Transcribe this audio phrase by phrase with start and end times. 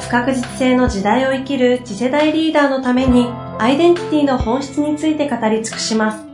[0.00, 3.26] 不確実性の時代を生きる次世代リーダーのために
[3.58, 6.24] アイデンティティの本質について語り尽くします。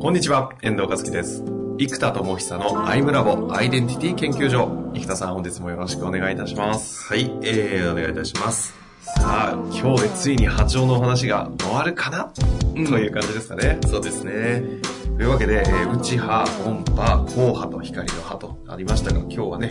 [0.00, 1.44] こんにちは、遠藤和樹です。
[1.78, 4.90] 生田智久のアイムラボアイデンティティ研究所。
[4.94, 7.04] 生田さん、本日もよろしくお願いいたします。
[7.06, 8.74] はい、えー、お願いいたします。
[9.02, 12.32] さあ、今日でついに波長のお話が終わるかな、
[12.74, 13.78] うん、という感じですかね。
[13.86, 14.62] そうですね。
[15.22, 19.68] というわけで、えー、内波、音波、後波と光の波とありましたが、今日はね、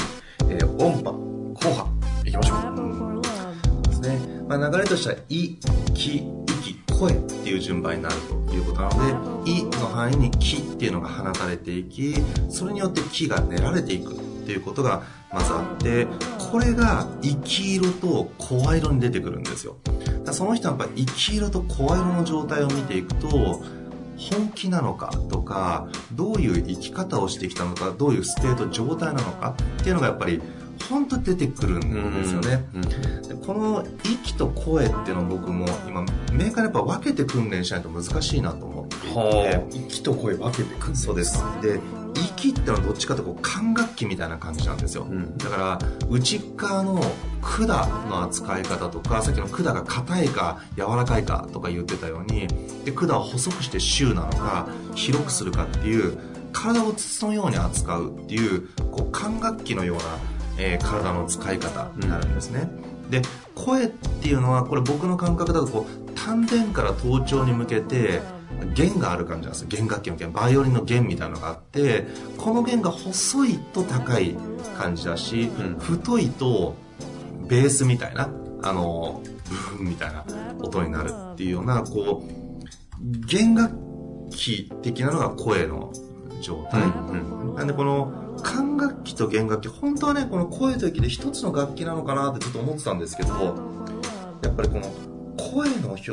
[0.50, 1.92] えー、音波、後波、
[2.26, 3.90] いきましょう。
[3.90, 4.18] ですね。
[4.48, 5.58] まあ、流れとしては、い、
[5.94, 8.16] き、息、声っていう順番になる
[8.48, 12.16] ということなので、意の範囲に気っていうのが放たれていき、
[12.50, 16.08] それによって気が練られていくっていうことがまずあって、
[16.50, 19.76] これが息色と声色に出てくるんですよ。
[20.32, 23.81] その人はやっぱ息色と声色の状態を見ていくと、
[24.30, 30.42] 本気なのかとか、どういう生き方をしてきたのか、どういう state 状態なのかっていうのがやっぱり
[30.90, 39.88] 本当出てくるんですよね、うんうん、でこの息と声っていうのを僕も今メーカーやっぱ分けて訓練しないと難しいなと思っていて。
[39.88, 40.96] 息と声分けて訓練。
[40.96, 41.44] そうです。
[41.62, 41.80] で
[42.42, 47.02] 息ってのはどっちかというと管楽器みたいな感じなんですよ、うん、だから内側の
[47.42, 47.68] 管
[48.10, 52.48] の扱い方とかさっきの管が硬いか柔らかいかとか言ってたように
[52.84, 56.18] で管を細くして週なのか広くするかっていう
[56.52, 60.04] 体を筒のように扱うっていうこう管楽器のような
[60.58, 62.70] えー、体の使い方になるんですね、
[63.04, 63.22] うん、で
[63.56, 68.22] 声っていうのはこれ僕の感覚だとこう丹田から頭頂に向けて
[68.74, 70.32] 弦がある感じなんです弦楽器の弦。
[70.32, 72.06] バイオリンの弦みたいなのがあって
[72.38, 74.36] この弦が細いと高い
[74.78, 76.76] 感じだし、うん、太いと
[77.48, 78.30] ベースみたいな
[78.64, 80.24] あのブーンみたいな
[80.62, 83.76] 音になるっていうようなこう弦楽
[84.30, 85.92] 器的なのが声の
[86.42, 87.50] 状態、うん。
[87.50, 93.34] うん、なんでこの管楽器と弦楽器本当はねこの声と息で一つの楽器なのかなってちょっと思ってたんですけど
[94.44, 96.12] やっぱりこの声の表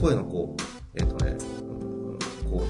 [0.00, 0.62] 声のこう
[0.94, 1.36] えっ、ー、とね
[2.52, 2.64] こ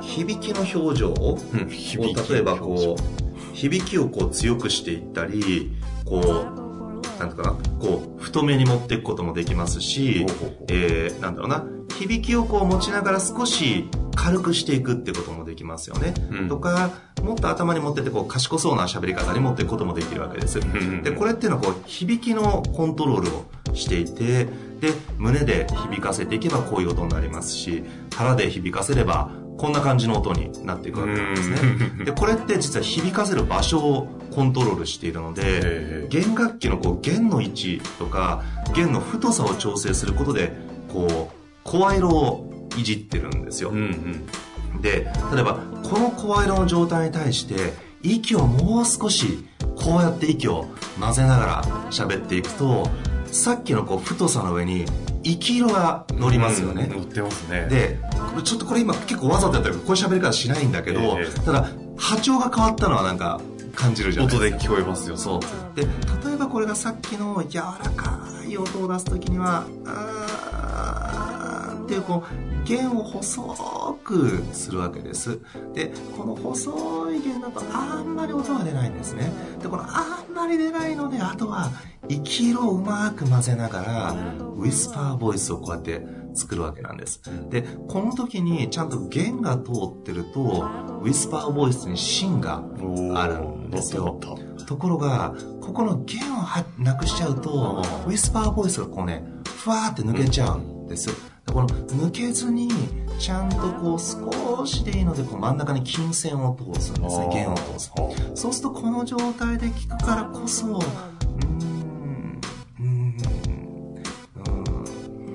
[0.00, 1.10] う響きの表情？
[1.10, 5.72] を、うん、例えばこう響きをこう強くしていったり
[6.04, 10.26] こうなんていうかなこう太めに持っていくこともできますし、
[10.68, 11.64] えー、なんだろうな。
[11.98, 16.12] 響きをこう持ちながら少し軽くしていくってこともできますよね。
[16.30, 16.90] うん、とか、
[17.22, 20.58] もっと頭に持っててこう賢そうな喋り方に持っていくこともできるわけです。
[21.04, 24.48] で、これっていうのはこう響きのコントロールをしていて、
[24.84, 27.84] で、胸で響かせていけばこういう音になりますし、
[28.14, 32.04] 腹で響かせればこんな感じの音になっていくわけなんですね。
[32.04, 38.42] で、これって実は響かせる場所をコントロールしているので、弦楽器のこう弦の位置とか、
[38.74, 40.52] 弦の太さを調整することで、
[40.92, 44.26] こう、声色をいじってるんですよ、うん
[44.74, 47.72] うん、で例えばこの声色の状態に対して
[48.02, 49.46] 息をもう少し
[49.76, 50.66] こうやって息を
[51.00, 52.88] 混ぜながら喋っていくと
[53.34, 54.84] さっきのこう太さの上に
[55.24, 57.66] 息色が乗りますよね、うん、乗ってますね。
[57.68, 57.98] で
[58.44, 63.40] ちょっとこれ今結構わざとやったらこういう喋り方しないんだけど、えー、ただ波長が変わったのはなんか
[63.74, 64.46] 感じるじゃないですか。
[64.46, 65.16] 音で聞こえますよ。
[65.16, 65.40] そう。
[65.76, 71.13] で例えばこれがさっきの柔らかい音を出す時にはあー
[71.84, 75.38] っていうこう弦を細くするわけです。
[75.74, 79.30] でこの細い弦だとあんまり音が出ないんですね。
[79.60, 81.70] でこのあんまり出ないのであとは
[82.08, 84.12] 息色をうまく混ぜながら
[84.56, 87.20] ウィスパーボイスをこうやって作るわけなんです。
[87.50, 90.40] でこの時にちゃんと弦が通ってると
[91.02, 92.62] ウィスパーボイスに芯が
[93.14, 94.18] あるんですよ。
[94.66, 100.58] ところがここの弦をなくしちゃうとウィスパーボイスがこうねふわーって抜けちゃう。
[100.58, 101.10] んです、
[101.46, 102.70] この抜けずに
[103.18, 107.28] ちゃんとこう少しでいいのでこう真ん中に金線を通すんですね。
[107.32, 107.92] 弦を通す。
[108.34, 112.40] そうするとこの状態で聞くからこそうん。
[112.80, 113.16] うん。
[114.46, 114.50] う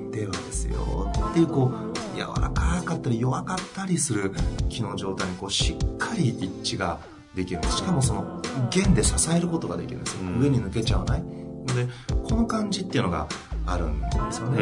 [0.06, 0.10] ん。
[0.10, 1.10] ではですよ。
[1.30, 4.32] っていうこう柔らかかったり弱かったりする
[4.68, 6.98] 気の状態にこうしっかり一致が
[7.34, 11.22] できるしかもその弦で支えることができるんですよ、上に抜けちゃわない？
[11.22, 11.86] ので
[12.24, 13.28] この感じっていうのが
[13.66, 14.60] あるんですよね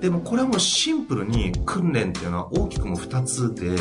[0.00, 3.76] でもこれはもうシンプルに訓練っていうのは大きくも2つで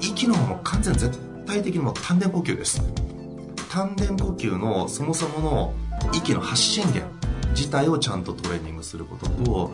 [0.00, 2.82] 息の方も完全絶対的にもう丹田呼吸です。
[3.70, 5.74] 丹田呼吸のそもそもの
[6.12, 7.10] 息の発信源
[7.54, 9.72] 自体をちゃんとトレーニングすることと、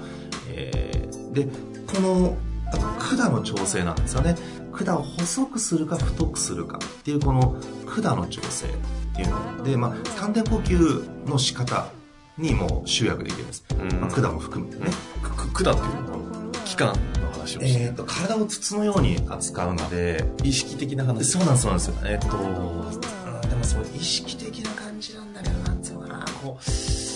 [0.50, 2.36] えー、でこの
[2.66, 4.36] あと管の調整なんですよね。
[4.72, 7.56] 管を細くするか太くするかっていうこの
[7.86, 8.70] 管の調整っ
[9.16, 9.64] ていうの。
[9.64, 11.90] で、まあ、丹田呼吸の仕方
[12.38, 13.64] にも集約できるんです、
[14.00, 14.90] まあ、管も含めてね
[15.22, 16.88] 管っていうのは器官
[17.20, 17.82] の話をして。
[17.82, 20.24] えー、と体を筒のように扱うので。
[20.42, 21.32] 意識的な話。
[21.32, 21.92] そうなんですそうなんです。
[22.04, 27.08] えっ、とでもそう意識的な感じなんだけどなんていうのかなこう。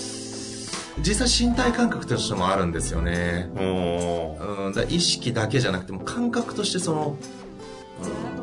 [1.03, 3.51] 実際身体感覚としてもあるんですよね。
[3.57, 7.17] うんだ意識だけじゃなくても感覚としてその、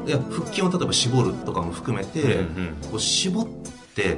[0.02, 3.48] うん、いや腹筋を例えば絞るとかも含めて、うんうん、こう絞っ
[3.96, 4.18] て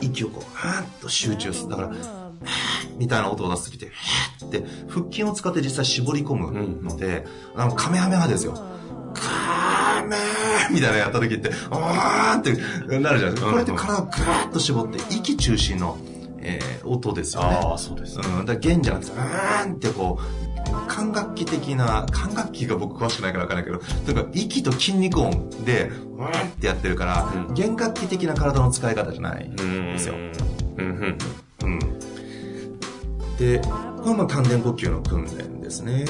[0.00, 1.70] 息をこうはーっと集中する。
[1.70, 1.90] だから
[2.98, 3.92] みたいな音を出す時って
[4.46, 8.54] って腹筋を使って実際絞り込むので、うん、あのカメハメハですよ
[9.14, 10.16] カメ
[10.70, 15.98] みたいなやった時ってあーってなるじゃないですかこれって体をグーッと絞って息中心の
[16.42, 17.60] えー、音ですよね。
[17.62, 18.24] ああ、そうです、ね。
[18.40, 18.46] うん。
[18.46, 30.14] だ弦じゃなくて、うーんってこう、管楽器的な、管楽器が僕詳しくないからわからないけど、というか息と筋肉音で、うーんってやってるから、うん、弦楽器的な体の使い方じゃないんですよ。
[30.14, 31.18] うん。
[31.62, 32.11] うん。
[33.42, 36.04] で、これも丹田呼吸の訓練ですね。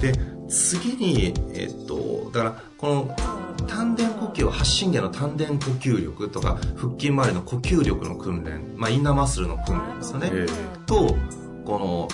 [0.00, 0.14] で、
[0.48, 3.16] 次に、えっと、だから、この、
[3.66, 10.30] 丹田呼吸発信源の丹田呼吸力とか腹筋周りの呼吸力の訓練、まあ、インナーマッスルの訓練ですよね、
[10.86, 11.16] と
[11.66, 12.08] この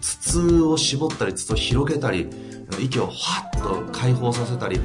[0.00, 2.28] 筒を絞ったり筒を広げたり
[2.80, 4.84] 息をハッと解放させたりふっ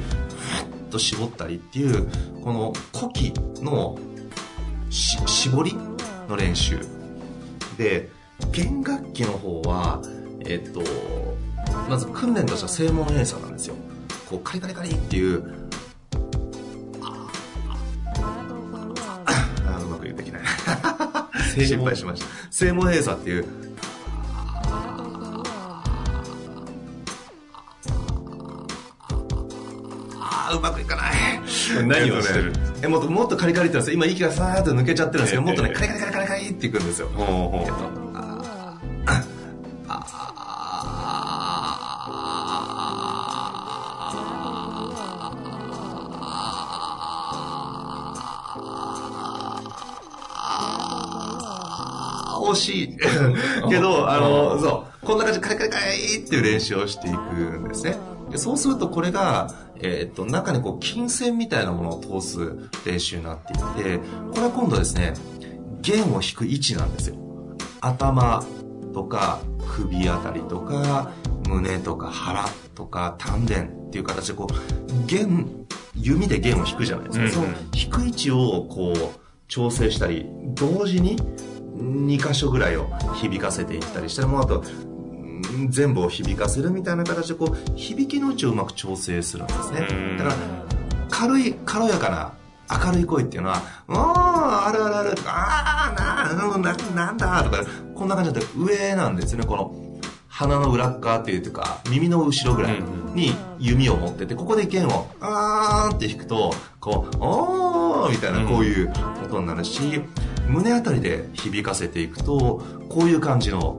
[0.90, 2.08] と絞ったりっていう
[2.42, 3.32] この呼気
[3.62, 3.98] の
[4.90, 5.74] 絞り
[6.28, 6.78] の練習。
[7.76, 8.10] で
[8.50, 10.02] 弦楽器の方は
[10.44, 10.82] えっと
[11.88, 13.74] まず訓練としては正門閉鎖なんですよ。
[14.28, 15.42] こうカリカリカリっていう
[21.66, 22.26] 心配しました。
[22.50, 23.46] 正門閉鎖っていう、
[30.18, 31.12] ああ、うまくいかない。
[31.86, 32.52] 何をしてる？
[32.82, 37.10] えもっともっとカリカリって今息がさーっと抜けちゃってるんですけど、もっとね、カリカリカリカリカリっていくんですよ。
[37.14, 38.01] えっと
[52.52, 52.96] 惜しい。
[53.68, 57.16] けど、あの、そう、こんな感じでカリカリカリっていう練習をしていく
[57.58, 57.96] んですね。
[58.30, 62.38] でそうするとこれが、えー、っと、中にこう、金線みたいなものを通す
[62.86, 63.98] 練習になっていて、
[64.30, 65.14] これは今度ですね、
[65.80, 67.16] 弦を弾く位置なんですよ。
[67.80, 68.42] 頭
[68.94, 71.10] とか首あたりとか
[71.48, 72.44] 胸とか腹
[72.74, 81.16] とか丹田っていう形でこう弦弓で弦を弾くじゃないですか、うんうん、その弾く位置をこう調整したり同時に
[81.76, 84.62] 2箇所ぐらいを響かせていったりしてもあと
[85.68, 90.16] 全部を響かせるみたいな形でこう響きの位置をうまく調整するんですね。
[90.18, 90.36] だから
[91.10, 92.32] 軽い軽やかな
[92.84, 93.96] 明るい声っていうのは「おー
[94.66, 95.94] あるあるある」とか「あ
[96.30, 97.64] あなななんだ」とか
[97.94, 99.46] こんな感じで上なんですよね。
[99.46, 99.74] この
[100.28, 102.82] 鼻の裏側っていうか耳の後ろぐらい
[103.14, 108.90] に弓を持っててここで弦を「あー」って弾くとこう「おー」みたいなこういう
[109.24, 110.02] 音になるし
[110.52, 113.78] 胸あたりで響かせていくとこういう感じの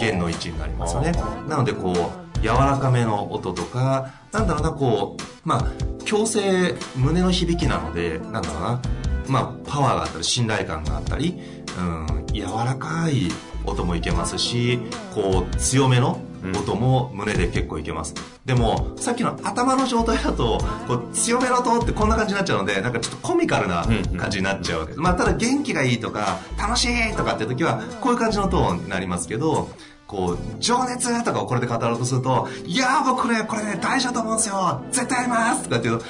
[0.00, 1.12] 弦の位置になりますよね。
[1.48, 5.66] なのでこう柔らかめの音とかなんだろうなこうまあ
[6.04, 8.82] 強制胸の響きなのでなんだろうな
[9.28, 11.40] まあパワーがあったり信頼感があったり
[11.78, 13.28] うん柔らかい
[13.64, 14.80] 音もいけますし
[15.14, 23.86] こう強めの音も胸で結構いけます、でもさっきの頭の状態だとこう強めの音ってこんな感じになっちゃうのでなんかちょっとコミカルな
[24.18, 24.80] 感じになっちゃう。
[24.80, 29.68] わけです、まあただ元気がいいとか楽しいとかっていう時はこういう感じのトーンになりますけど
[30.12, 34.82] こう、情熱とかをこれで語ろうとすると、いやー僕ね、これね、大事だと思うんですよ。
[34.90, 35.62] 絶対やります。
[35.62, 36.00] とかって言う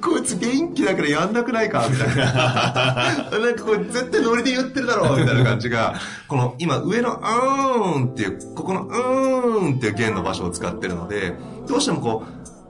[0.00, 1.86] と、こいつ元気だからやんなくないか？
[1.88, 2.24] みたいな。
[3.38, 5.20] なんかこれ絶対ノリで言ってるだろう。
[5.20, 5.94] みたいな感じが、
[6.26, 11.34] この今上のうーんっていう、ここのうーんっていう弦の場所を使ってるので、
[11.68, 12.24] どうしてもこ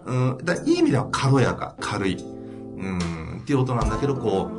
[0.06, 4.50] う、うん、だいい意味では軽やか、軽い、うん、っていう音なんだけど、こ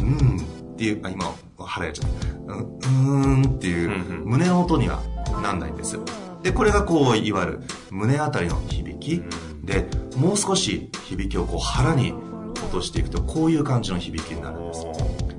[0.00, 0.36] う、うん
[0.74, 1.24] っていう、あ、今、
[1.58, 2.37] 腹やっちゃった。
[2.48, 5.02] うーんっていう、胸の音には
[5.42, 5.98] なんないんです。
[6.42, 9.22] でこれがこういわゆる胸あたりの響き、
[9.64, 9.86] で
[10.16, 12.12] もう少し響きをこう腹に
[12.54, 14.86] 落としていくとこういう感じの響きになるんです。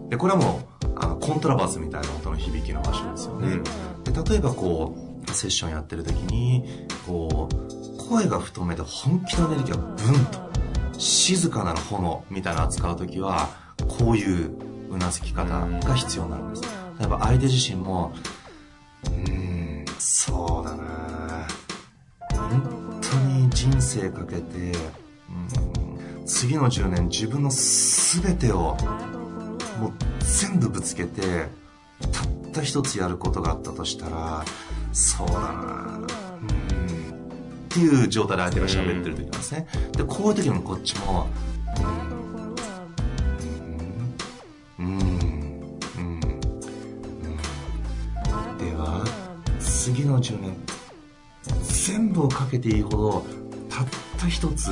[0.10, 3.62] でこれはもうあのコントラバスみたいな音の響きの場所ですよね、
[4.04, 13.50] で例えばこうセッションやってる時にこう声が太めで本気のエネルギーがブンと静かなる炎みたいな扱う時は
[13.88, 14.52] こういう
[14.90, 16.62] うなずき方が必要になるんです
[17.00, 18.12] やっぱ相手自身も
[19.06, 21.48] うーんそうだな。
[22.32, 24.74] 本当に人生かけて、
[25.30, 28.76] うん、次の10年自分の全てを
[29.80, 31.48] もう全部ぶつけて
[32.12, 34.44] たった一つやることがあったとしたら
[34.92, 36.00] そうだな。
[36.00, 36.06] うん。
[36.06, 36.08] っ
[37.70, 39.68] ていう状態で相手が喋ってる時なんですね。
[39.94, 41.28] でこういう時もこっちも
[50.20, 50.58] の10年
[51.64, 53.26] 全部をかけていいほど
[53.70, 54.72] たった一つ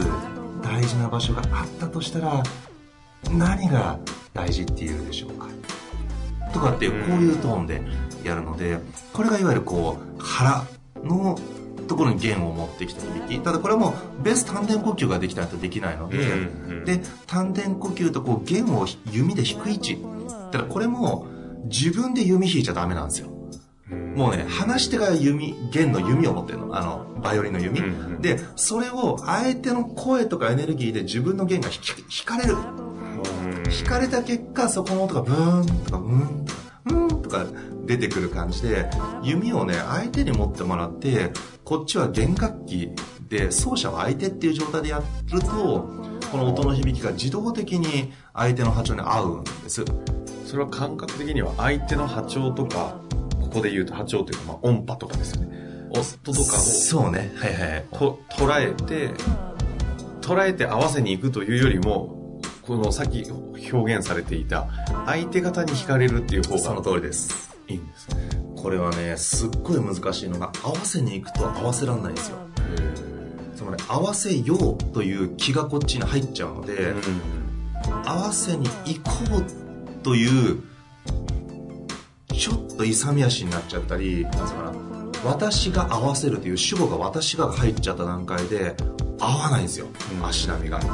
[0.62, 2.44] 大事な場所があったとしたら
[3.32, 3.98] 何が
[4.34, 5.48] 大事っていうでしょうか。
[6.54, 7.82] とかっていうこういうトーンで
[8.24, 8.80] やるので
[9.14, 10.66] これがいわゆるこう腹
[11.04, 11.38] の
[11.88, 13.40] ところに弦を持ってきた響き。
[13.40, 16.18] ただこれはもうベース丹田呼吸ができないとできないので、
[16.98, 19.98] で丹田呼吸とこう弦を弓で引く位置。
[20.52, 21.28] だからこれも
[21.66, 23.28] 自分で弓引いちゃダメなんですよ
[23.90, 26.76] もうね、話し手が弓、弦の弓を持ってるの。
[26.76, 27.82] あの、バイオリンの弓。
[28.22, 31.76] で、それを相手の声とかエネルギーで自分の弦が引
[32.20, 32.56] 引かれる。
[33.80, 37.46] 引かれた結果、そこの音がブーンとか、ブーンとか、うーんとか
[37.86, 38.90] 出てくる感じで、
[39.24, 41.32] 弓をね、相手に持ってもらって、
[41.64, 42.90] こっちは弦楽器
[43.30, 45.02] で、奏者は相手っていう状態でや
[45.32, 45.90] ると、
[46.30, 49.86] この音の響きが自動的に相手の波長に合うんです。
[50.46, 53.00] それは感覚的には相手の波長とか、
[53.48, 55.58] ここで言うと波長というか、まあ、音波とかですよね。
[55.90, 57.32] 音とかをそうね。
[57.38, 57.86] はいはい。
[57.92, 59.12] と捉えて、
[60.22, 63.24] 捉えて合わせに行くというよりも、このさっき
[63.72, 64.68] 表現されていた、
[65.06, 67.56] 相手方に惹かれるっていう方そのが通りです。
[67.68, 68.30] いいんですね。
[68.56, 72.38] これはね、すっごい難しいのが、合わせに行くと合わせらんないんですよ。
[73.56, 76.94] つまり、合わせようという気がこっちに入っちゃうので、
[78.06, 80.62] 合わせに行こうという、
[82.38, 84.72] ちょっと勇み足になっちゃったり、なんつうかな、
[85.26, 88.76] 私が合わせるという主語が私が入っちゃった段階で、
[89.20, 89.88] 合わないんですよ、
[90.22, 90.78] 足並みが。
[90.80, 90.94] だか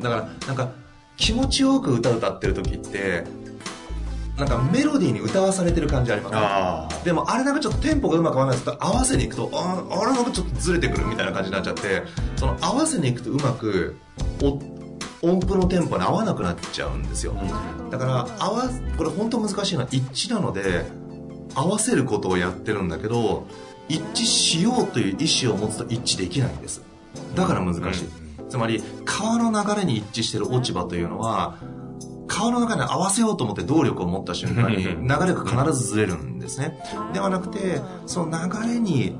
[0.00, 0.72] ら、なんか、
[1.16, 3.22] 気持ちよく歌歌ってる時って、
[4.36, 6.34] なんかメロディーに歌わされてる感じあります。
[6.34, 6.88] ねあ。
[7.04, 12.02] でもあれなんかちょっとテンポがうまく合わないと合わせに行くとああれなんかちょっとずれてくるみたいな感じになっちゃって
[12.34, 13.96] その合わせに行くとうまく
[14.42, 14.58] お
[15.24, 17.34] 音符のテンポに合わなくなっちゃうんですよ、
[17.90, 20.84] だから合わこれ本当難しいのは一致なので
[21.54, 23.46] 合わせることをやってるんだけど
[23.88, 26.82] 一致しようという意思を持つと一致できないんです。
[27.34, 28.08] だから難しい、
[28.48, 31.58] つまり川の流れに一致してる落ち葉というのは
[32.26, 34.98] 川の中に合わせようと思って動力を持った瞬間に流れ
[35.34, 36.78] が必ずずれるんですね。
[37.12, 39.16] ではなくてその流れに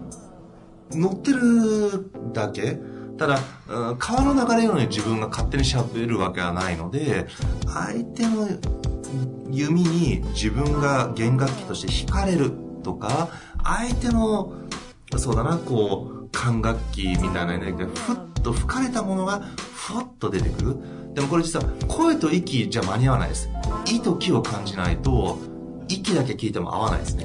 [0.91, 2.79] 乗ってるだけ
[3.19, 7.27] ただ、うん川の流れのように自分が勝手に喋るわけはないので
[7.67, 8.49] 相手の
[9.51, 12.53] 弓に自分が弦楽器として弾かれる
[12.83, 13.29] とか
[13.63, 14.53] 相手の
[15.17, 20.77] そうだなこう管楽器みたいなエネルギーがふっと吹かれたものがふわっと出てくる。
[21.15, 23.49] でもこれ実は声と息じゃ間に合わないです。
[23.87, 25.39] 意と気を感じないと
[25.89, 27.25] 息だけ聞いても合わないですね。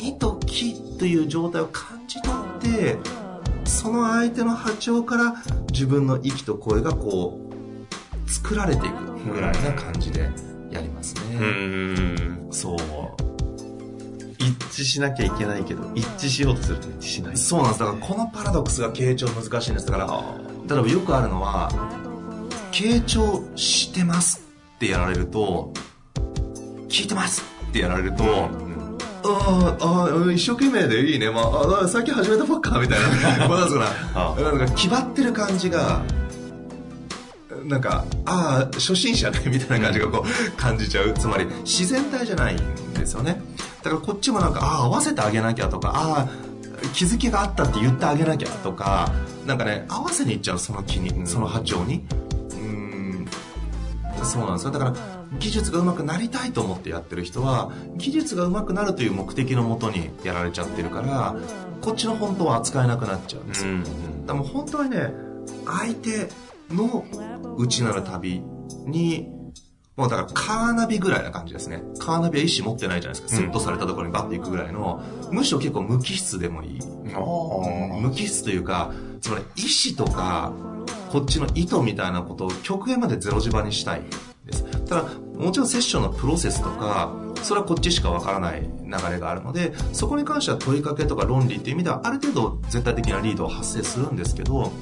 [0.00, 2.98] 意と気という状態を感じ取って
[3.66, 5.34] その相手の波長から
[5.72, 7.40] 自分の息と声がこ
[8.26, 10.30] う作られていくぐらいな感じで
[10.70, 12.48] やりますうね、ん。
[12.50, 12.76] そう
[14.38, 17.36] 一致しなきゃいけないけど、一致しようとすると一致しない。
[17.36, 20.06] そうなんですだからこのパラドックスが傾聴難しいんですだから
[20.74, 21.70] 例えばよくあるのは
[22.72, 24.42] 傾聴してます
[24.76, 25.72] ってやられると
[26.88, 28.24] 聞いてますってやられると、
[29.28, 31.30] あーあー、一生懸命でいいね。
[31.30, 33.00] まあ、あ最近始めたばっか、みたい
[33.38, 33.48] な。
[33.48, 34.52] まあなんかあな。
[34.52, 36.02] なんか、気張ってる感じが、
[37.64, 41.12] なんか、ああ、初心者ね、みたいな感じがこう、感じちゃう。
[41.14, 43.40] つまり、自然体じゃないんですよね。
[43.82, 46.28] だからこっちもなんか、ああ、合わせてあげなきゃとか、ああ、
[46.92, 49.10] 気づきがあったって言ってあげなきゃとか、
[49.46, 52.04] なんかね、合わせにいっちゃう、その気に、その波長に。
[52.50, 53.28] うーん、
[54.22, 54.70] そうなんですよ。
[54.72, 54.94] だから、
[55.38, 61.36] 技術が上手くなりたいと思ってやってる人は、技術が上手くなるという目的のもとにやられちゃってるから、
[61.80, 63.78] こっちの本当は扱えなくなっちゃうんですよ。
[63.78, 63.90] だか
[64.28, 65.12] らもう本当はね、
[65.66, 66.28] 相手
[66.70, 67.04] の
[67.58, 68.42] 内なる旅
[68.86, 69.28] に、
[69.96, 71.82] もうだからカーナビぐらいな感じですね。
[71.98, 73.40] カーナビは意思持ってないじゃないですか。
[73.40, 76.80] セットされたところにバッて行くぐらいの、むしろ結構無機質でもいい。
[78.00, 80.52] 無機質というか、つまり意思とか、
[81.10, 84.02] こっちの意図みたいなことを極限までゼロ磁場にしたい
[84.46, 84.64] です。
[84.86, 85.04] ただ、
[85.36, 87.12] もちろんセッションのプロセスとか、
[87.42, 94.72] それはこっちしかわからない流れがあるので、そこに関しては問いかけとか論理っていう意味では、ある程度絶対的なリードは発生するんですけど、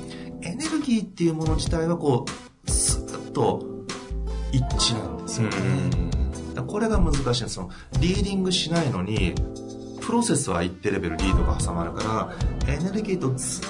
[0.43, 2.27] エネルギーっていうもの自体はこ
[2.67, 3.63] う、スーッと
[4.53, 5.55] 一致なんですよね。
[6.67, 7.69] これが難しいんですよ。
[8.01, 9.35] リーディングしないのに、
[10.01, 13.65] プロセスは一定レベルリードが挟まるから、エネルギーとずっ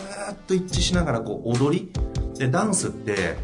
[0.47, 1.93] と一致しながらこう踊り、
[2.39, 3.39] で、ダンスって、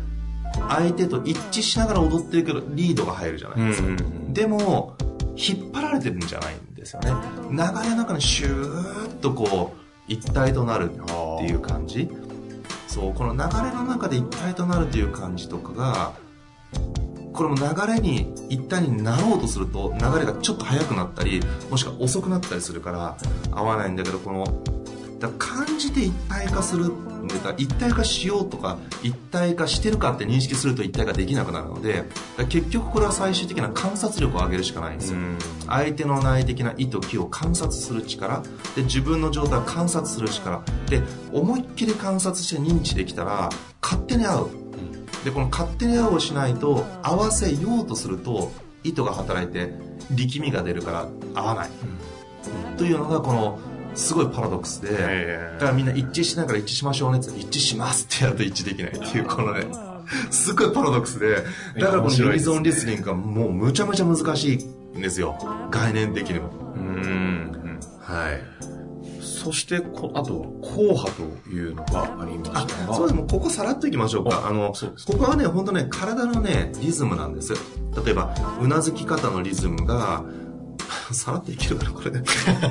[0.68, 3.88] 相手と一致しながら踊ってるけど、リードが入るじゃないですか。
[4.28, 4.96] でも、
[5.36, 7.12] 引っ張られてるんじゃないんですよね。
[7.50, 12.10] 流れの中にシューッとこう、一体となるっていう感じ。
[12.88, 16.12] そう、この流れの中で一体となるという感じとかが、
[17.32, 21.40] これも流れに一体になろうとすると流れがちょっと速くなったり
[21.70, 23.16] もしくは遅くなったりするから
[23.52, 24.44] 合わないんだけどこの
[25.20, 26.92] だ感じて一体化する
[27.58, 32.04] 一体化しようとか一体化してるかって認識すると一体化できなくなるので
[32.48, 35.18] 結局これは最終的な観察力を上げるしかないんですよ。
[35.66, 38.42] 相手の内的な意と気を観察する力
[38.74, 43.50] で自分の状態を観察する力で思いっきり観察して認知できたら
[43.82, 44.50] 勝手に合う。
[45.24, 48.50] でこの勝手に合うをしないと合わせようとすると
[48.82, 49.74] 意図が働いて
[50.10, 51.70] 力みが出るから合わない、
[52.70, 53.58] うん、というのがこの
[53.94, 54.90] すごいパラドックスで、
[55.54, 59.64] だからみんな一致しながら一致しましょうねって一致しますってやると一致できないっていうこのね
[60.30, 61.36] すごいパラドックスで
[61.78, 65.38] だからこのユニゾンリスニングがもうむちゃむちゃ難しいんですよ
[65.70, 68.70] 概念的にもうんはい
[69.40, 72.94] そしてこ、あと、硬派というのがありますが。
[72.94, 73.18] そうです。
[73.18, 74.46] もここさらっといきましょうか。
[74.46, 74.74] あの、
[75.06, 77.54] ここはね、本当ね、体のね、リズムなんです。
[78.04, 80.24] 例えば、うなずき方のリズムが、
[81.14, 82.22] さらっといけるかな、これで。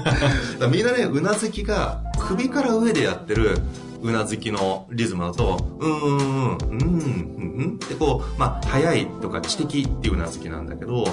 [0.72, 3.60] みんなね、うなずきが首から上でやってる
[4.02, 11.06] うなずきのリズムだと、うーん、うん、うん、うんってこう、まあ、早いとか知的っていううなずきなんだけど、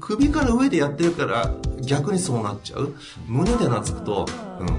[0.00, 1.52] 首から上でやってるから
[1.82, 2.94] 逆にそうなっちゃう。
[3.26, 4.26] 胸でうなずくと、
[4.58, 4.74] うん、うん、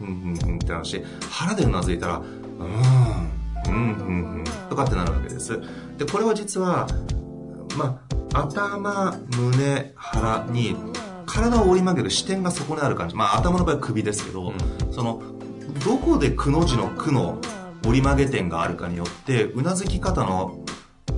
[0.00, 1.02] うん、うん、うん、って話。
[1.30, 5.60] 腹でうなずいたら、うん、うん、うん、うん、とかってなるわけです。
[5.96, 6.86] で、これは実は、
[7.76, 8.03] まあ、
[8.34, 10.76] 頭、胸、腹に、
[11.26, 13.14] 体を折り曲げる視点がそこにある感じ。
[13.14, 15.22] まあ、頭の場合は首ですけど、うん、その、
[15.84, 17.38] どこでくの字のくの
[17.86, 20.64] 折り曲げ点があるかによって、うなずき方の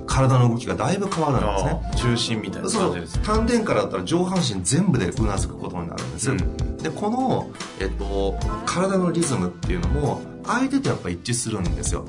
[0.07, 2.11] 体の動きがだいぶ変わるんですね。
[2.12, 12.07] 中心みたいな感じです丹田からだったら上半身全部でうなずくことになるんです、うん、でこの、えっと、体のリズムっていうのも相手とやっぱ一致するんですよ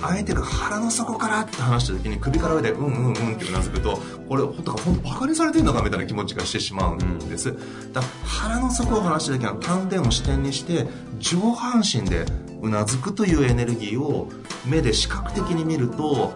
[0.00, 7.54] 相手が腹の底からって話した時に首から上でうんうんうんってうなずくとこれ本当本当バカにされてんのかみたいな気持ちがしてしまうんです、
[7.92, 10.86] だ腹の底を話した時は丹田を視点にして
[11.18, 12.24] 上半身で
[12.62, 14.28] うなずくというエネルギーを
[14.66, 16.32] 目で視覚的に見ると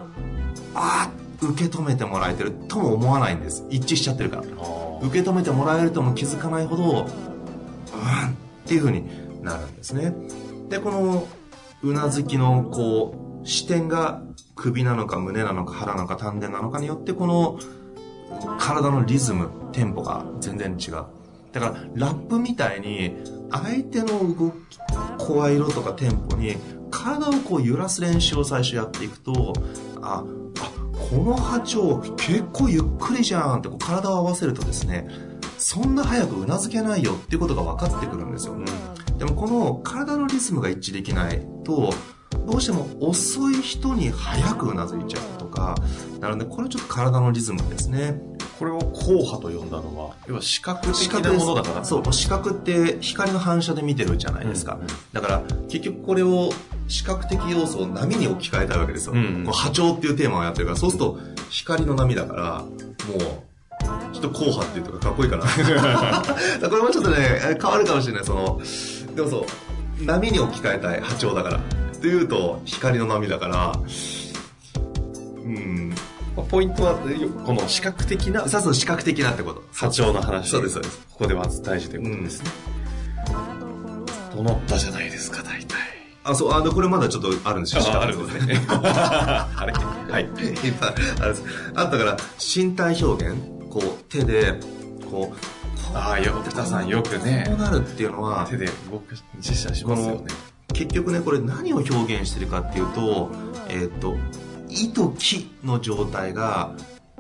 [0.75, 3.67] あ受け止めてもらえてるとも思わないんです。
[3.71, 4.43] 一致しちゃってるから。
[4.43, 7.07] 受け止めてもらえるとも気づかないほどうんっ
[8.67, 9.05] ていうふうに
[9.43, 10.15] なるんですね。
[10.69, 11.27] でこの
[11.83, 14.23] うなずきのこう視点が
[14.55, 17.59] 首なのか胸なのか腹なのか丹田なのかによってこの
[18.59, 21.05] 体のリズムテンポが全然違う。
[21.53, 23.15] だからラップみたいに
[23.51, 24.79] 相手の動き
[25.19, 26.57] 声色とかテンポに
[26.91, 29.53] 体をこう揺らす練習を最初やっていくと
[30.03, 30.45] ああ
[31.11, 35.09] この波長結構ゆっくりじゃんってこう体を合わせるとですね
[35.59, 38.65] そんな早くうなずけないよっていうことが分かってくるんですよ、うん、
[39.19, 41.93] でもこの体のリズムが一致できないと
[42.47, 45.75] どうしても遅い人に早くうなずいちゃうとか
[46.21, 48.21] なのでこれちょっと体のリズムですね。
[48.59, 51.85] これを硬派と呼んだのは要は視覚的なものだから。
[51.85, 56.51] そう視覚って光の反射で見てるじゃないですか、うんうん、だから結局これを
[56.87, 61.19] 視覚的要素を波に置き換えたいわけですよ、うんうん、こ波長っていうテーマをやってるからそうすると
[61.51, 62.69] 光の波だからも
[63.17, 63.55] う
[64.13, 65.45] ちょっと硬派っていうとかかっこいいかな。
[66.69, 68.25] これもちょっとね変わるかもしれない。
[68.25, 68.61] その
[69.15, 69.47] でもそ
[70.01, 71.61] う波に置き換えたい波長だから
[72.05, 73.73] っていうと光の波だから
[75.43, 75.95] うん
[76.51, 76.99] ポイントは
[77.47, 82.51] この視覚的なそうそう視覚的なってこと波長の話そうですそうですここでまず大事ということですね、
[84.35, 85.79] うん、整ったじゃないですか大体
[86.27, 87.83] あ、そう、あの、これまだちょっとあるんですよ。
[87.83, 88.59] あ、あるんですね。
[88.67, 90.25] あ れはい。
[90.25, 91.35] いっぱいある
[91.75, 93.37] あったから、身体表現、
[93.69, 94.59] こう、手で、
[95.11, 97.45] こう、ああ、よ、北さんよくね。
[97.47, 100.54] こうなるっていうのは、手で僕、実写しますよね。
[100.75, 103.31] 結局ね、これ何を表現してるかっていうと、
[103.69, 104.17] えー、と、
[104.69, 106.77] 意と気の状態が、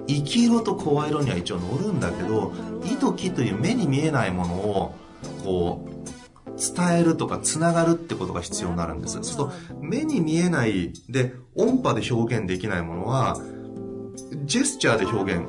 [0.07, 2.53] 生き色と声色には一応乗るんだけど、
[2.85, 4.95] 意と気という目に見えないものを、
[5.43, 5.95] こう、
[6.57, 9.15] 伝えるとかつながるってことが必要になるんです。
[9.15, 13.39] そうすると、目に見えないで音波で表現できないものは、
[14.45, 15.45] ジェスチャーで表現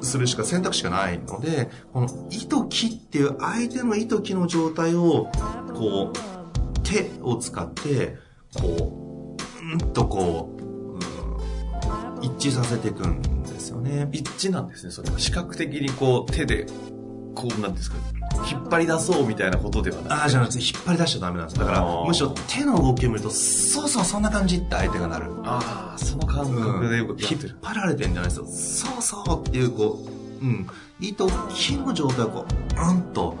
[0.00, 5.28] するしか選択肢がないので、この意と気っていう相手の意と気の状態を、
[5.74, 6.41] こう、
[6.82, 8.16] 手を使って、
[8.54, 10.72] こう、ーんとこう、うん
[12.22, 14.08] 一致させていくんですよね。
[14.12, 15.18] 一致なんですね、それは。
[15.18, 16.66] 視覚的にこう、手で、
[17.34, 17.96] こう、なんですか、
[18.48, 20.18] 引っ張り出そうみたいなことではない。
[20.20, 21.58] ああ、じゃなくて引っ張り出しちゃダメなんです。
[21.58, 25.32] だからむしろ手の動きを見ると、そうそう、そんな感じって相手がなる。
[25.44, 28.46] ああ、その感覚で動き引っ張られてるんじゃないですよ。
[28.46, 29.98] そうそうっていう、こ
[30.40, 30.66] う、うん。
[31.00, 33.36] 意と木の状態をこう、うんと、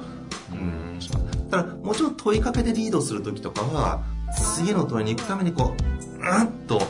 [0.50, 0.81] うん。
[1.52, 4.02] ただ、もちろん問いかけでリードするときとかは、
[4.56, 6.80] 次の問いに行くためにこう、うんと、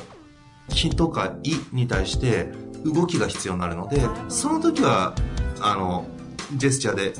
[0.69, 2.53] 木とか意に対して
[2.85, 5.17] 動きが必要になるので、その時は、
[5.61, 6.07] あの、
[6.55, 7.13] ジェスチャーで、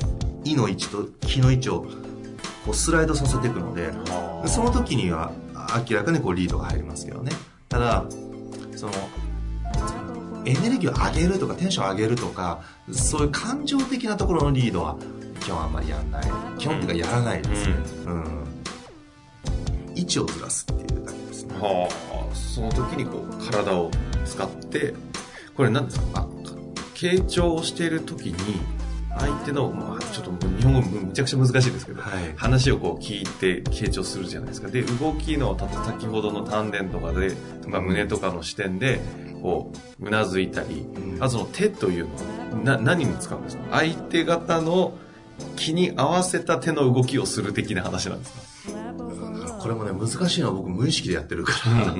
[0.45, 1.81] 意の位置と木の位置を
[2.63, 3.91] こうスライドさせていくので、
[4.47, 5.33] その時には
[5.89, 7.33] 明らかにこうリードが入りますけどね。
[7.67, 8.05] ただ、
[8.77, 8.93] その、
[10.45, 14.97] エネルギーを上げるとかテンションを上げるとか、そういう感情的なところのリードは
[15.39, 16.23] 基本あんまりやんない。
[16.57, 17.75] 基本っていうかやらないですね。
[18.05, 18.43] うん。
[19.95, 21.55] 位置をずらすっていうだけですね。
[21.59, 21.87] は
[22.31, 23.91] あ、その時にこう、体を
[24.25, 24.93] 使って、
[25.55, 26.05] これ何ですか？
[26.21, 26.27] あ
[26.95, 28.61] 傾聴をしている時に、
[29.17, 34.69] 相手の、まあ、ちょっと日本語むちゃくちゃ難しいですけど、はい話をこう聞いて傾聴するじゃないですか。
[34.69, 39.01] で、動きの、た先ほどの丹田とかで、とか胸とかの視点で、
[39.43, 40.87] こう、うなずいたり、
[41.19, 43.63] あとその手というのは、な、何に使うんですか？
[43.71, 44.97] 相手方の
[45.57, 48.39] 気に合わせた手の動きをする的な話なんですか？
[49.59, 51.93] これもね、難しいのは僕無意識でやってるから。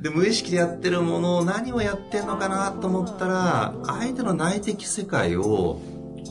[0.00, 5.80] で、無意識でやってるものを何をやってんのかなと思ったら、相手の内的世界を、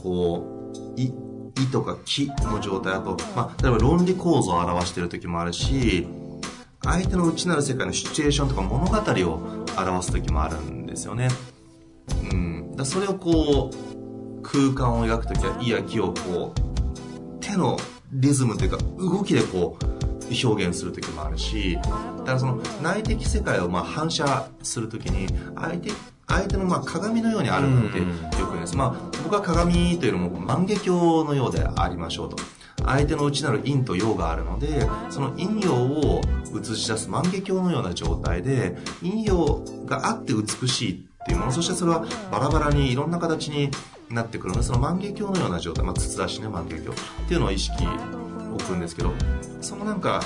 [0.02, 1.14] こう、い、
[1.62, 6.08] 意とか気の状態、あと、まあ、例えば論理構造を表してる時もあるし、
[6.82, 11.30] 相手の内なる世界のシチュエーションとか物語を表す時もあるんですよね。
[12.32, 12.76] うん。
[12.76, 17.78] だそれをこう、空間を描く時は、意や気をこう、手の
[18.12, 19.86] リズムというか動きでこう
[20.46, 25.90] 表現する時もあるしだからその内的世界をまあ反射する時に相手
[26.28, 32.38] 相手のまあ鏡のようにあるのってよく言うんです、まあ、僕は鏡というのも万華鏡のようでありましょうと
[32.86, 36.22] 相手の内なる陰と陽があるのでその陰陽を
[36.60, 43.70] 映し出す万華鏡のような状態で陰陽があって美しいっていうものそしてそれはバラバラにいろんな形に
[44.10, 46.94] なってくるのでその万華鏡のような状態、まあ、筒出しね万華鏡っ
[47.28, 47.84] ていうのを意識
[48.54, 49.13] 置くんですけど
[49.62, 50.22] そのなんか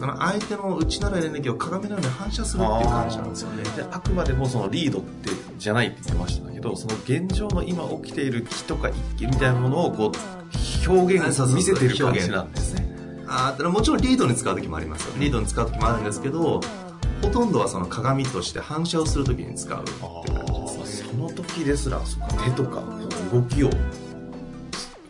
[0.00, 3.62] かな相手の内なるエネルギーを鏡のように反射するっていう感じなんですよね。
[3.76, 12.86] であくまでもそのリードってじゃないって言ってましたけどその現状の今起きている気とか一気みたいなものをこう表現見せてる感じなんですね。
[13.28, 16.60] あーただもちろんリードに使う時もありますよリードに使う時もあるんですけど
[17.22, 19.90] ほとんどはその鏡として反射をする時に使うって
[20.30, 21.08] 感じですね。
[21.10, 22.82] その時ですらそっか手とか
[23.32, 23.70] 動きを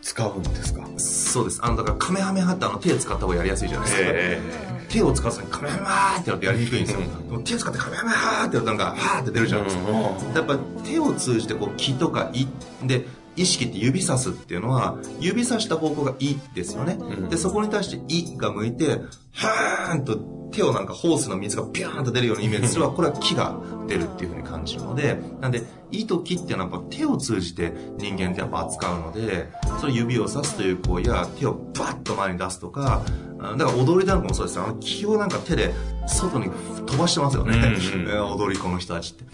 [0.01, 0.87] 使うんですか？
[1.27, 1.59] そうです。
[1.63, 6.99] あのだからカメハメハってあの手使った方がやりやすいじゃないですか、手を使わずにカメハメハってやるとやりにくいんですよ、
[7.43, 9.91] 手使ってカメハメハってやるとなんかハーって出るじゃないですか、
[10.35, 12.47] やっぱ手を通じてこう気とか意
[12.83, 17.29] で意識って指さすっていうのは指さした方向が「い」ですよね、ん。
[17.29, 19.01] でそこに対して「い」が向いて
[19.33, 33.03] はーんと手をなんかホースの水がビャーンと出るようなイメージすればこれは気が出るっていうふうに感じるのでなんで「い」と「気」っていうのはやっぱ手を通じて人間ってやっぱ扱うのでその指をさすという行為や手をバッと前に出すとか
[33.39, 34.63] あだから踊りなんかもそうですよ。
[34.63, 35.73] あの気をなんか手で
[36.07, 36.49] 外に
[36.85, 37.53] 飛ばしてますよね、
[38.17, 39.25] 踊り子の人たちって。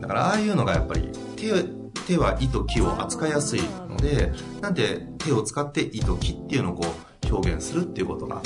[0.00, 1.64] だからああいうのがやっぱり手
[2.06, 6.86] 手は意と気を扱いやすいのでなんで手を使って意と気っていうのをこ
[7.30, 8.42] う表現するっていうことが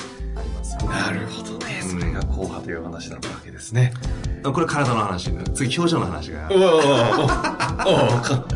[0.86, 1.82] なるほどね。
[1.82, 3.92] それが硬派という話だったわけですね。
[4.42, 5.42] これ体の話ね。
[5.54, 6.48] 次表情の話が。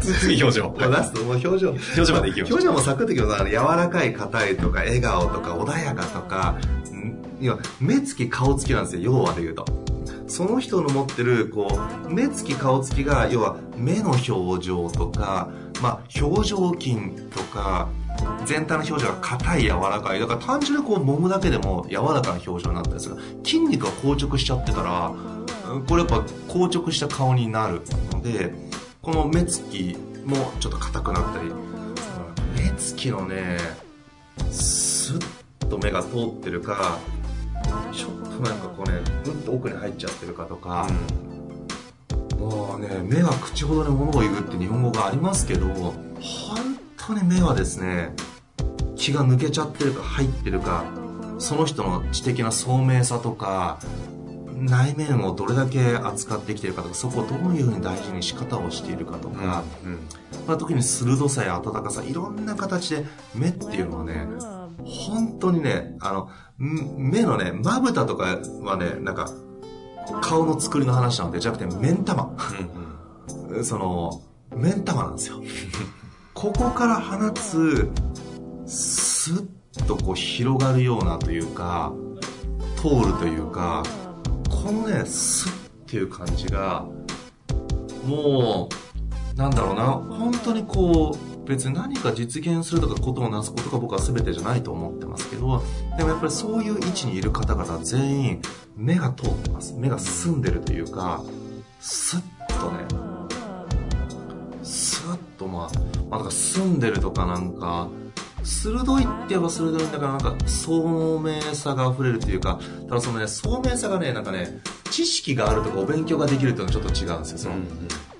[0.00, 0.74] 次表情。
[0.78, 1.70] ラストもう表情。
[1.96, 2.58] 表情まで行きましょう。
[2.58, 6.56] 表情もサクッといきます柔らかい硬いとか笑顔とか穏やかとか。
[6.92, 7.42] ん。
[7.42, 9.02] いや目つき顔つきなんですよ。
[9.02, 9.64] 要はで言うと
[10.32, 11.68] その人の持ってるこ
[12.06, 15.50] う目つき顔つきが要は目の表情とか、
[15.82, 16.96] まあ、表情筋
[17.28, 17.90] とか
[18.46, 20.20] 全体の表情が硬い柔らかい。
[20.20, 23.16] だから単純にこう揉むだけでも柔らかな表情になったりする。
[23.44, 25.12] 筋肉が硬直しちゃってたら
[25.86, 28.54] これやっぱ硬直した顔になるので
[29.02, 31.50] この目つきもちょっと硬くなったり
[32.56, 33.58] 目つきのね
[34.50, 36.98] スッと目が通ってるか
[37.92, 40.88] ちょっとなんかこうねぐっと奥に入っちゃってるかとか、
[42.38, 45.96] もうね目は口ほどに物を言うって日本語がありますけど本
[46.96, 48.14] 当に目はですね
[48.96, 50.84] 気が抜けちゃってるか入ってるか
[51.38, 53.78] その人の知的な聡明さとか
[54.56, 59.64] 内面をどれだけ扱ってきているかとかそこをどういうふうに大事に仕方をしているかとか、
[60.46, 64.26] まあ、特に鋭さや温かさいろんな形で目っていうのはね
[64.84, 66.30] 本当にねあの
[66.64, 69.28] ん目のねまぶたとかはねなんか
[70.20, 72.36] 顔の作りの話なので、じゃなくて、目ん玉。
[73.62, 74.22] その、
[74.54, 75.42] 目ん玉なんですよ。
[76.34, 77.88] ここから放つ、
[78.66, 81.92] スッとこう広がるようなというか、
[82.76, 83.82] 通るというか、
[84.50, 85.54] このね、スッっ
[85.86, 86.84] ていう感じが、
[88.06, 88.68] も
[89.34, 89.84] う、なんだろうな、
[90.16, 95.62] 本当にこう、別に何か実現するとかことをなすことが僕は全てじゃないと思ってますけど、
[95.96, 98.42] でもやっぱりそういう位置にいる方々全員、
[98.76, 99.74] 目が通ってます。
[99.74, 101.22] 目が澄んでるというか、
[101.80, 102.20] スッ
[102.60, 102.84] とね、
[104.62, 105.78] スッとまあ、
[106.10, 107.88] まあ、だから澄んでるとかなんか、
[108.44, 117.38] 鋭いって言えば鋭いんだからなんか聡明さが溢れるというか、ただそのね、聡明さがね、なんかね、知識があるとかお勉強ができるっていうのはちょっと違うんですよ。
[117.38, 117.56] その、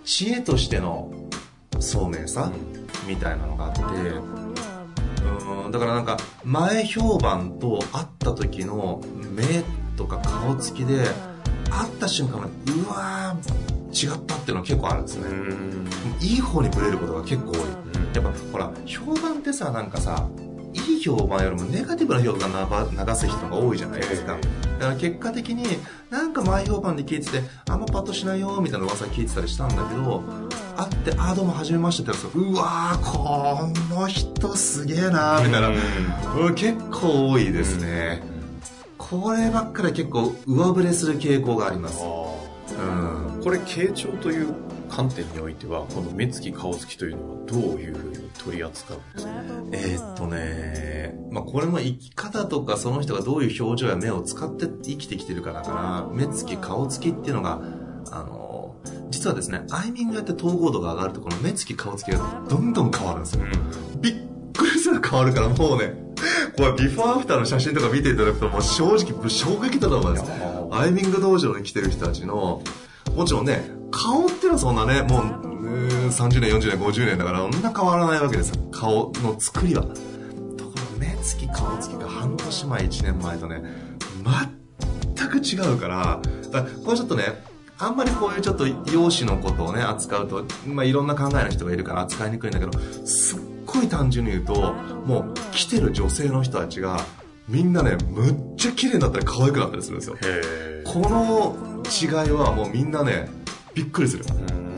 [0.05, 1.13] 知恵としての
[1.83, 2.51] 聡明さ、
[3.07, 3.83] みたいなのがあって、
[5.65, 9.01] うん、だからなんか前評判と会った時の
[9.35, 9.65] 目
[9.97, 11.05] とか顔つきで、
[11.71, 15.31] 会った瞬間に、うわー、違ったっていうのは結構あるんですよね。
[15.31, 15.89] うん。
[16.21, 17.59] いい方にブレることが結構多い。
[18.15, 20.29] やっぱほら、評判ってさ、なんかさ、
[20.75, 24.37] いい評判よりもネガティブな評価が流す人が多いじゃないですか。
[24.79, 25.65] だから結果的に、
[26.11, 30.23] なんか前評判で聞いてて、あんまパッとしないよ、みたいな噂聞いてたりしたんだけど、
[30.77, 33.13] 会って、あーどうも初めましてって言ったら、うわー、
[33.91, 38.23] この人すげえなー、みたいな、うん結構多いですね。
[38.99, 42.03] こればっかりは結構上振れする傾向があります。
[42.03, 43.41] うん。
[43.43, 44.55] これ傾聴という
[44.89, 49.33] 観点においてはこの目つき顔つきというのはどういうふうに取り扱うんですか？
[49.73, 57.61] えーっとね、まあ、これも生き方とかその人がどういう表情や目を使って生きてきてるかだから、目つき、顔つきっていうのが、
[58.11, 58.42] あの、
[59.11, 63.45] 実はですね、アイミングやって統合度が上がるとこの目つき、顔つきがどんどん変わるんですよ。
[64.01, 64.15] びっ
[64.57, 65.95] くりする変わるからもうね、
[66.57, 70.33] これビフォーアフターの写真とか見ていただくともう正直衝撃だと思います。
[70.73, 72.63] アイミング道場に来てる人たちの、
[73.17, 78.57] もちろんね、顔っていうのはそんなね、もう、うーん30年、40年、50年だから、そんな変わらないわけですよ。
[78.71, 79.83] 顔の作りは。
[79.83, 83.63] ところが目つき、顔つきが半年前、1年前とね、
[85.17, 87.43] 全く違うから、だからこれちょっとね、
[87.83, 94.73] あんまりこういうちょっと容姿のことをね、扱うと、まあ、いろんな考えの人がいるから扱いにくいんだけど、すっごい単純に言うと、
[95.05, 97.01] もう来てる女性の人たちが、
[97.49, 100.17] みんなね、むっちゃ綺麗になったり可愛くなったりするんですよ。
[100.23, 103.29] へこの違いはもうみんなね、
[103.75, 104.25] びっくりする。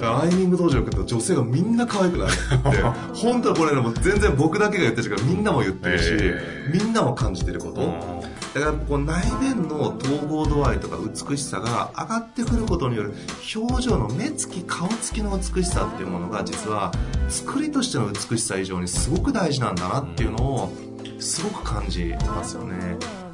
[0.01, 2.83] アイミング道場に来ると女性がみんな可愛くなるって、
[3.15, 6.35] 本当はこれね、もう全然僕だけが言ってるけど、みんなも言ってるしへ、
[6.73, 8.24] みんなも感じてること。
[8.55, 13.15] だからこう内面の統合度合いとか美しさが上がってくることによる
[13.57, 16.93] 表情の目つき顔つきの美しさっていうものが実は
[17.29, 20.73] 作りとしての美しさ以上にすごく大事なんだなっていうのを
[21.19, 22.97] すごく感じますよね。
[23.19, 23.25] うん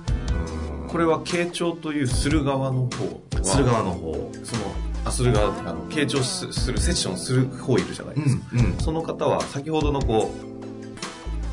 [0.90, 4.12] これは傾聴というする側の方はする側の方。
[4.42, 4.62] その
[5.04, 8.78] あする側あの傾聴すするセッションする方いるじゃないですか、うんうん。
[8.78, 10.32] その方は先ほどのこ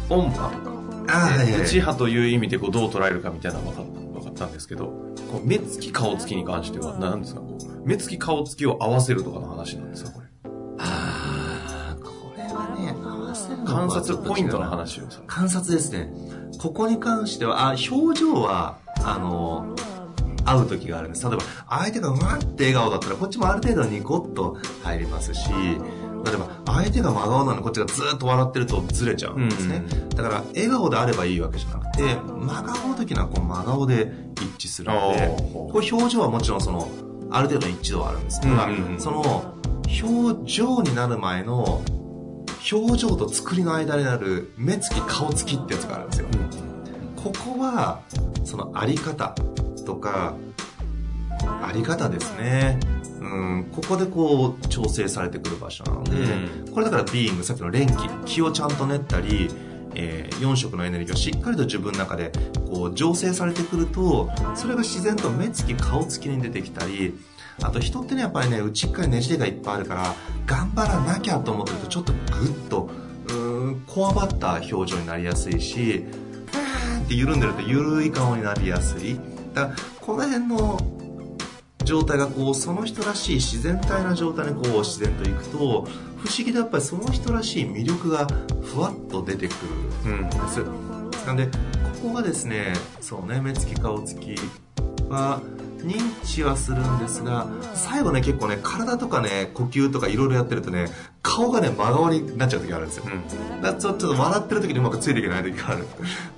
[0.10, 0.77] う音波とか
[1.08, 4.86] あーはいはい内波という意味でこうどう捉えるかみたいなのが分かった分かったんですけど
[5.32, 10.28] こう目つき顔つきに関しては何ですかこう目つき顔つきを合わせるとかの話なんですかこれ
[10.80, 16.12] あーこれはね、合わせる観察ポイントの話をさ観察ですね。
[16.60, 19.76] ここに関しては、あ、表情は、あの、
[20.46, 21.28] 会う時があるんです。
[21.28, 25.50] 例えば、相手がうわって笑顔だったら、こっちもある程度ニコッと入りますし、
[26.28, 29.84] 例えば、相手が真顔なのにこっちがずっと笑ってるとずれちゃうんですね。
[30.16, 36.90] だから、笑顔であればいいわけじゃなくて、真顔の時にはこう真顔で一致するので、これ表情はもちろんその、
[37.32, 39.54] ある程度の一致度はあるんですが、うんうんうんその、
[40.04, 41.82] 表情になる前の、
[42.70, 46.28] 表情と作りの間になる目つき顔つきってやつがあるんですよ。
[47.16, 48.02] ここは、
[48.44, 49.36] そのあり方
[49.86, 50.36] とか、
[51.46, 52.80] あり方ですね。
[53.20, 59.50] うん、ここでこう調整されてくる場所なので、うんこれだからビーイング、さっきの連気、気をちゃんと練ったり、
[59.96, 62.32] え4色のエネルギーをしっかりと自分の中で
[62.68, 67.18] こう醸成されてくると、それが自然と目つき、顔つきに出てきたり、
[67.64, 70.14] あと人ってね、やっぱりね、内っ側にねじれがいっぱいあるから、
[70.46, 72.90] 頑張らなきゃと思ってると、ちょっとグッと、
[73.30, 79.20] うーん、こわばった表情になりやすいし、うーんって緩んでると緩い顔になりやすい。
[79.56, 80.80] だから、この辺の
[81.88, 88.28] 状態がこう、その人らしい自然体な状態にこう、自然と行くと、不思議でやっぱりその人らしい魅力が
[88.62, 89.54] ふわっと出てく
[90.06, 90.62] るんです。
[91.26, 94.36] なんで、ここがですね、そうね、目つき顔つき
[95.10, 95.42] は、
[95.78, 100.88] 認知はするんですが、最後ね、結構ね、体とかね、呼吸とかいろいろやってるとね、
[101.28, 103.04] 顔がね、真顔になっちゃう時があるんですよ。
[103.06, 105.86] うん、だちょっと笑ってる時にうまくついていけない時がある。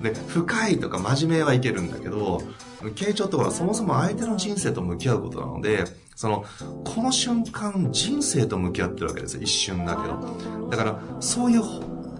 [0.02, 2.42] で、深いとか真面目はいけるんだけど、
[2.96, 5.84] 傾聴ってほら、そもそも相手の人生と向き合うことなので、
[6.16, 6.44] その、
[6.84, 9.42] この瞬間、人生と向き合ってるわけですよ。
[9.42, 10.68] 一瞬だけど。
[10.68, 11.62] だから、そういう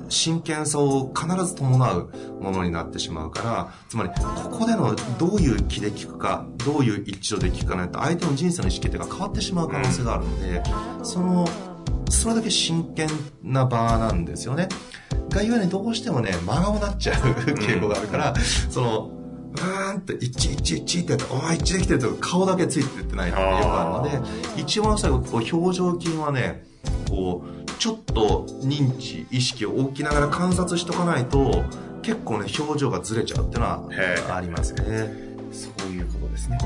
[0.09, 10.63] 真剣さを必ず伴うものになってしまうから、つまり、ここでのどういう気で聞くか、どういう一致度で聞くかないと、相手の人生の意思決定が変わってしまう可能性があるので、
[11.03, 11.49] その、
[12.11, 13.09] それだけ真剣
[13.43, 14.69] な場なんですよね。
[15.31, 18.35] がゆえにどうしてもね、真顔になっちゃう傾向があるから、
[18.69, 19.11] その、
[19.53, 26.65] うーんって、一一一ってやって、お前一できてると顔だけついてってないっていうのがあるので、一番最後、こう表情筋はね、
[27.09, 31.65] こう、ちょっと認知、意識を置きながら観察しとかないと、
[32.03, 33.89] 結構ね、表情がずれちゃうっていうのは
[34.37, 35.31] ありますね。
[35.53, 36.59] そういうことですね。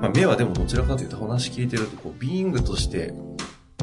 [0.00, 3.14] まあ、目はでもどちらかというと話聞いてると、こう、ビーイングとして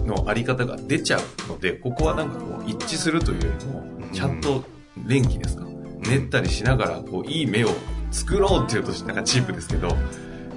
[0.06, 4.64] のあり方が出ちゃうので、ここはなんかこう、一致するというよりも、ちゃんと
[5.06, 5.66] 連気ですか、
[6.00, 7.70] 練ったりしながら、こう、いい目を
[8.12, 9.96] 作ろうっていうと、なんかチープですけど、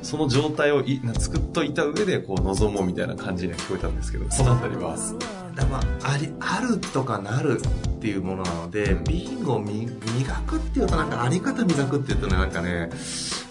[0.02, 4.96] その状態をい作っといた上で、こう、望もうみたいな感じには聞こえたんですけど、そのあたりは？
[5.54, 9.86] だまあ、あり、あるとかなるっていうものなので、ビンゴを磨
[10.46, 12.90] くっていうとなんかあり方磨くっていうとね、なんかね、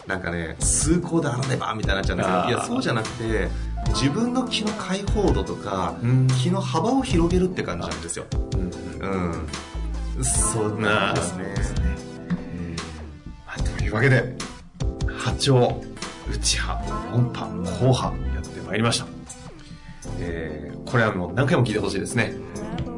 [0.06, 3.48] なんかね、崇高であらねばみたいになっちゃうんだけど、いや、そうじゃなくて、
[3.90, 8.26] 自分の気の開放度とか、うん、気の幅を広げるって感じなんですよ。
[9.02, 9.48] うん。
[10.18, 10.24] うん。
[10.24, 11.46] そうなんですね。
[13.46, 14.36] まあ、というわけで、
[15.08, 15.82] 波長、
[16.30, 16.74] 内波、
[17.14, 17.46] 音波、
[17.86, 19.06] 後波、やってまいりました。
[20.20, 22.34] えー、これはもう何回も聞いてほしいですね。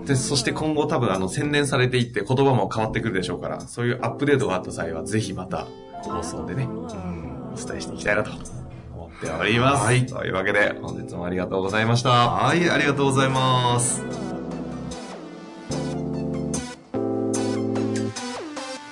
[0.05, 5.67] で、そして今後多分あの洗練されていって言葉も変わってくるでしょうから、そういうアップデートがあった際はぜひまた
[6.03, 8.39] 放送でね、うん、お伝えしていきたいなと思
[9.15, 9.83] っております。
[9.83, 10.05] はい。
[10.05, 12.09] というわけで本日もありがとうございました。
[12.09, 14.34] はい、ありがとうございます。